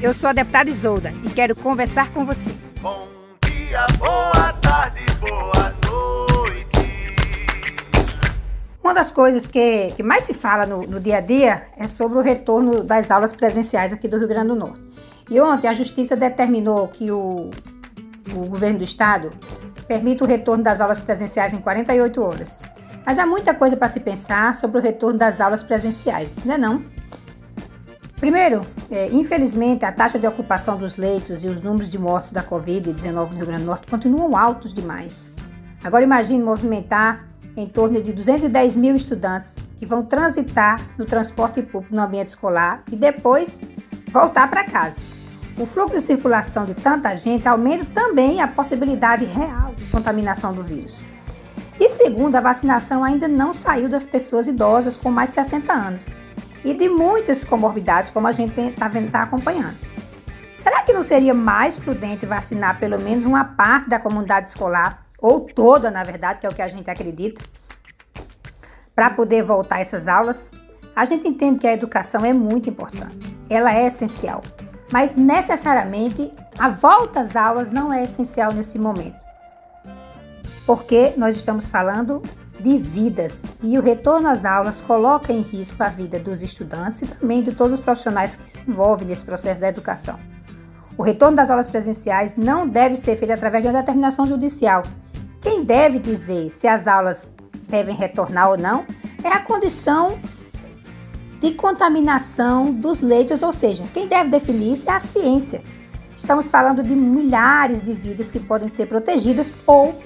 eu 0.00 0.14
sou 0.14 0.30
a 0.30 0.32
deputada 0.32 0.70
Isolda 0.70 1.12
e 1.24 1.30
quero 1.30 1.56
conversar 1.56 2.10
com 2.12 2.24
você. 2.24 2.54
Bom 2.80 3.08
dia, 3.44 3.86
boa 3.98 4.52
tarde, 4.60 5.04
boa 5.18 5.74
noite. 5.86 7.16
Uma 8.82 8.94
das 8.94 9.10
coisas 9.10 9.48
que, 9.48 9.92
que 9.96 10.02
mais 10.02 10.24
se 10.24 10.34
fala 10.34 10.64
no, 10.64 10.86
no 10.86 11.00
dia 11.00 11.18
a 11.18 11.20
dia 11.20 11.66
é 11.76 11.88
sobre 11.88 12.18
o 12.18 12.22
retorno 12.22 12.84
das 12.84 13.10
aulas 13.10 13.34
presenciais 13.34 13.92
aqui 13.92 14.06
do 14.06 14.18
Rio 14.18 14.28
Grande 14.28 14.48
do 14.48 14.54
Norte. 14.54 14.80
E 15.28 15.40
ontem 15.40 15.66
a 15.66 15.74
Justiça 15.74 16.16
determinou 16.16 16.88
que 16.88 17.10
o, 17.10 17.50
o 18.32 18.48
governo 18.48 18.78
do 18.78 18.84
estado 18.84 19.30
permita 19.86 20.24
o 20.24 20.26
retorno 20.26 20.62
das 20.62 20.80
aulas 20.80 21.00
presenciais 21.00 21.52
em 21.52 21.60
48 21.60 22.22
horas. 22.22 22.62
Mas 23.04 23.18
há 23.18 23.26
muita 23.26 23.52
coisa 23.52 23.76
para 23.76 23.88
se 23.88 24.00
pensar 24.00 24.54
sobre 24.54 24.78
o 24.78 24.82
retorno 24.82 25.18
das 25.18 25.40
aulas 25.40 25.62
presenciais, 25.62 26.36
não 26.44 26.54
é 26.54 26.58
não? 26.58 26.97
Primeiro, 28.20 28.62
é, 28.90 29.06
infelizmente, 29.12 29.84
a 29.84 29.92
taxa 29.92 30.18
de 30.18 30.26
ocupação 30.26 30.76
dos 30.76 30.96
leitos 30.96 31.44
e 31.44 31.48
os 31.48 31.62
números 31.62 31.88
de 31.88 31.98
mortes 31.98 32.32
da 32.32 32.42
Covid-19 32.42 33.12
no 33.30 33.36
Rio 33.36 33.46
Grande 33.46 33.60
do 33.60 33.66
Norte 33.66 33.86
continuam 33.86 34.36
altos 34.36 34.74
demais. 34.74 35.32
Agora 35.84 36.02
imagine 36.02 36.42
movimentar 36.42 37.28
em 37.56 37.66
torno 37.66 38.02
de 38.02 38.12
210 38.12 38.74
mil 38.74 38.96
estudantes 38.96 39.56
que 39.76 39.86
vão 39.86 40.04
transitar 40.04 40.84
no 40.98 41.04
transporte 41.04 41.62
público 41.62 41.94
no 41.94 42.02
ambiente 42.02 42.28
escolar 42.28 42.82
e 42.90 42.96
depois 42.96 43.60
voltar 44.10 44.50
para 44.50 44.64
casa. 44.64 44.98
O 45.56 45.64
fluxo 45.64 45.94
de 45.94 46.00
circulação 46.00 46.64
de 46.64 46.74
tanta 46.74 47.14
gente 47.14 47.46
aumenta 47.46 47.84
também 47.84 48.40
a 48.40 48.48
possibilidade 48.48 49.24
real 49.26 49.74
de 49.76 49.84
contaminação 49.86 50.52
do 50.52 50.64
vírus. 50.64 51.00
E 51.78 51.88
segundo, 51.88 52.34
a 52.34 52.40
vacinação 52.40 53.04
ainda 53.04 53.28
não 53.28 53.54
saiu 53.54 53.88
das 53.88 54.04
pessoas 54.04 54.48
idosas 54.48 54.96
com 54.96 55.08
mais 55.08 55.28
de 55.28 55.36
60 55.36 55.72
anos 55.72 56.06
e 56.64 56.74
de 56.74 56.88
muitas 56.88 57.44
comorbidades, 57.44 58.10
como 58.10 58.26
a 58.26 58.32
gente 58.32 58.58
está 58.60 58.88
tá 58.88 59.22
acompanhando. 59.22 59.76
Será 60.56 60.82
que 60.82 60.92
não 60.92 61.02
seria 61.02 61.32
mais 61.32 61.78
prudente 61.78 62.26
vacinar 62.26 62.78
pelo 62.78 62.98
menos 62.98 63.24
uma 63.24 63.44
parte 63.44 63.88
da 63.88 63.98
comunidade 63.98 64.48
escolar, 64.48 65.06
ou 65.20 65.40
toda, 65.40 65.90
na 65.90 66.02
verdade, 66.04 66.40
que 66.40 66.46
é 66.46 66.48
o 66.50 66.54
que 66.54 66.62
a 66.62 66.68
gente 66.68 66.90
acredita, 66.90 67.40
para 68.94 69.10
poder 69.10 69.42
voltar 69.42 69.80
essas 69.80 70.08
aulas? 70.08 70.52
A 70.94 71.04
gente 71.04 71.28
entende 71.28 71.60
que 71.60 71.66
a 71.66 71.72
educação 71.72 72.24
é 72.24 72.32
muito 72.32 72.68
importante, 72.68 73.16
ela 73.48 73.72
é 73.72 73.86
essencial, 73.86 74.42
mas 74.92 75.14
necessariamente 75.14 76.32
a 76.58 76.68
volta 76.68 77.20
às 77.20 77.36
aulas 77.36 77.70
não 77.70 77.92
é 77.92 78.02
essencial 78.02 78.52
nesse 78.52 78.78
momento, 78.78 79.16
porque 80.66 81.14
nós 81.16 81.36
estamos 81.36 81.68
falando 81.68 82.20
de 82.60 82.78
vidas 82.78 83.44
e 83.62 83.78
o 83.78 83.82
retorno 83.82 84.28
às 84.28 84.44
aulas 84.44 84.80
coloca 84.80 85.32
em 85.32 85.40
risco 85.40 85.82
a 85.82 85.88
vida 85.88 86.18
dos 86.18 86.42
estudantes 86.42 87.02
e 87.02 87.06
também 87.06 87.42
de 87.42 87.52
todos 87.52 87.74
os 87.74 87.80
profissionais 87.80 88.36
que 88.36 88.50
se 88.50 88.58
envolvem 88.66 89.08
nesse 89.08 89.24
processo 89.24 89.60
da 89.60 89.68
educação. 89.68 90.18
O 90.96 91.02
retorno 91.02 91.36
das 91.36 91.50
aulas 91.50 91.68
presenciais 91.68 92.36
não 92.36 92.66
deve 92.66 92.96
ser 92.96 93.16
feito 93.16 93.32
através 93.32 93.62
de 93.62 93.70
uma 93.70 93.78
determinação 93.78 94.26
judicial. 94.26 94.82
Quem 95.40 95.64
deve 95.64 95.98
dizer 95.98 96.50
se 96.50 96.66
as 96.66 96.86
aulas 96.86 97.32
devem 97.68 97.94
retornar 97.94 98.50
ou 98.50 98.58
não 98.58 98.84
é 99.22 99.28
a 99.28 99.40
condição 99.40 100.18
de 101.40 101.52
contaminação 101.52 102.72
dos 102.72 103.00
leitos, 103.00 103.42
ou 103.42 103.52
seja, 103.52 103.84
quem 103.94 104.08
deve 104.08 104.28
definir 104.30 104.72
isso 104.72 104.90
é 104.90 104.94
a 104.94 105.00
ciência. 105.00 105.62
Estamos 106.16 106.50
falando 106.50 106.82
de 106.82 106.96
milhares 106.96 107.80
de 107.80 107.94
vidas 107.94 108.32
que 108.32 108.40
podem 108.40 108.68
ser 108.68 108.86
protegidas 108.86 109.54
ou 109.64 109.96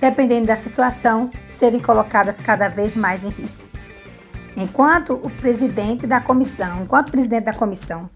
dependendo 0.00 0.46
da 0.46 0.56
situação, 0.56 1.30
serem 1.46 1.80
colocadas 1.80 2.40
cada 2.40 2.68
vez 2.68 2.94
mais 2.94 3.24
em 3.24 3.28
risco. 3.30 3.64
Enquanto 4.56 5.14
o 5.14 5.30
presidente 5.30 6.06
da 6.06 6.20
comissão, 6.20 6.82
enquanto 6.82 7.10
presidente 7.10 7.44
da 7.44 7.52
comissão 7.52 8.08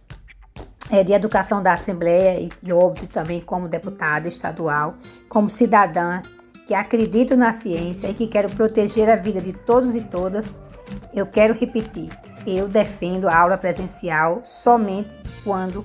é, 0.91 1.05
de 1.05 1.13
educação 1.13 1.63
da 1.63 1.75
Assembleia 1.75 2.41
e, 2.41 2.51
e 2.63 2.73
óbvio 2.73 3.07
também 3.07 3.41
como 3.41 3.69
deputada 3.69 4.29
estadual, 4.29 4.95
como 5.29 5.49
cidadã 5.49 6.21
que 6.67 6.75
acredito 6.75 7.37
na 7.37 7.53
ciência 7.53 8.09
e 8.09 8.15
que 8.15 8.27
quero 8.27 8.51
proteger 8.51 9.09
a 9.11 9.17
vida 9.17 9.41
de 9.41 9.53
todos 9.53 9.95
e 9.95 10.01
todas, 10.01 10.61
eu 11.15 11.27
quero 11.27 11.55
repetir, 11.55 12.09
eu 12.47 12.69
defendo 12.69 13.29
a 13.29 13.37
aula 13.37 13.59
presencial 13.59 14.41
somente 14.45 15.15
quando 15.45 15.85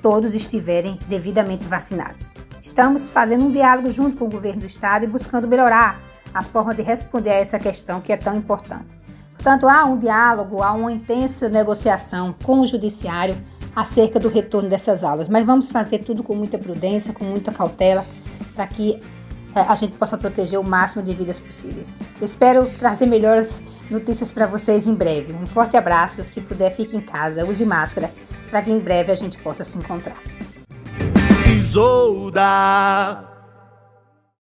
todos 0.00 0.34
estiverem 0.34 0.98
devidamente 1.08 1.66
vacinados. 1.66 2.32
Estamos 2.60 3.10
fazendo 3.10 3.46
um 3.46 3.52
diálogo 3.52 3.90
junto 3.90 4.16
com 4.16 4.24
o 4.24 4.30
governo 4.30 4.60
do 4.60 4.66
estado 4.66 5.04
e 5.04 5.08
buscando 5.08 5.46
melhorar 5.46 6.00
a 6.34 6.42
forma 6.42 6.74
de 6.74 6.82
responder 6.82 7.30
a 7.30 7.34
essa 7.34 7.58
questão 7.58 8.00
que 8.00 8.12
é 8.12 8.16
tão 8.16 8.36
importante. 8.36 8.98
Portanto, 9.34 9.68
há 9.68 9.84
um 9.84 9.96
diálogo, 9.96 10.62
há 10.62 10.72
uma 10.72 10.90
intensa 10.90 11.48
negociação 11.48 12.34
com 12.42 12.60
o 12.60 12.66
judiciário 12.66 13.36
acerca 13.74 14.18
do 14.18 14.28
retorno 14.28 14.68
dessas 14.68 15.04
aulas, 15.04 15.28
mas 15.28 15.46
vamos 15.46 15.70
fazer 15.70 15.98
tudo 16.00 16.24
com 16.24 16.34
muita 16.34 16.58
prudência, 16.58 17.12
com 17.12 17.24
muita 17.24 17.52
cautela, 17.52 18.04
para 18.54 18.66
que 18.66 19.00
eh, 19.54 19.60
a 19.60 19.74
gente 19.76 19.96
possa 19.96 20.18
proteger 20.18 20.58
o 20.58 20.64
máximo 20.64 21.04
de 21.04 21.14
vidas 21.14 21.38
possíveis. 21.38 22.00
Espero 22.20 22.68
trazer 22.78 23.06
melhores 23.06 23.62
notícias 23.88 24.32
para 24.32 24.46
vocês 24.46 24.88
em 24.88 24.94
breve. 24.94 25.32
Um 25.32 25.46
forte 25.46 25.76
abraço, 25.76 26.24
se 26.24 26.40
puder, 26.40 26.74
fique 26.74 26.96
em 26.96 27.00
casa, 27.00 27.46
use 27.46 27.64
máscara, 27.64 28.10
para 28.50 28.60
que 28.62 28.72
em 28.72 28.80
breve 28.80 29.12
a 29.12 29.14
gente 29.14 29.38
possa 29.38 29.62
se 29.62 29.78
encontrar. 29.78 30.18
Isolda. 31.68 33.28